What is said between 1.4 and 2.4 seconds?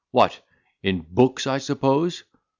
I suppose.